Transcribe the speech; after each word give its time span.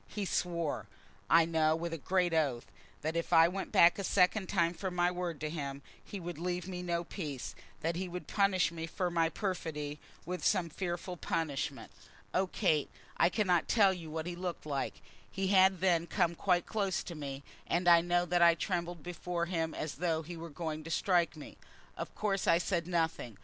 He 0.07 0.25
swore, 0.25 0.87
I 1.29 1.45
know, 1.45 1.75
with 1.75 1.93
a 1.93 1.97
great 1.99 2.33
oath, 2.33 2.65
that 3.03 3.15
if 3.15 3.31
I 3.31 3.47
went 3.47 3.71
back 3.71 3.99
a 3.99 4.03
second 4.03 4.49
time 4.49 4.73
from 4.73 4.95
my 4.95 5.11
word 5.11 5.39
to 5.41 5.49
him 5.51 5.83
he 6.03 6.19
would 6.19 6.39
leave 6.39 6.67
me 6.67 6.81
no 6.81 7.03
peace, 7.03 7.53
that 7.81 7.95
he 7.95 8.07
would 8.09 8.25
punish 8.25 8.71
me 8.71 8.87
for 8.87 9.11
my 9.11 9.29
perfidy 9.29 9.99
with 10.25 10.43
some 10.43 10.69
fearful 10.69 11.17
punishment. 11.17 11.91
Oh, 12.33 12.47
Kate, 12.47 12.89
I 13.17 13.29
cannot 13.29 13.67
tell 13.67 13.93
you 13.93 14.09
what 14.09 14.25
he 14.25 14.35
looked 14.35 14.65
like. 14.65 15.03
He 15.29 15.49
had 15.49 15.81
then 15.81 16.07
come 16.07 16.33
quite 16.33 16.65
close 16.65 17.03
to 17.03 17.13
me, 17.13 17.43
and 17.67 17.87
I 17.87 18.01
know 18.01 18.25
that 18.25 18.41
I 18.41 18.55
trembled 18.55 19.03
before 19.03 19.45
him 19.45 19.75
as 19.75 19.93
though 19.97 20.23
he 20.23 20.35
were 20.35 20.49
going 20.49 20.83
to 20.83 20.89
strike 20.89 21.35
me. 21.37 21.57
Of 21.95 22.15
course 22.15 22.47
I 22.47 22.57
said 22.57 22.87
nothing. 22.87 23.37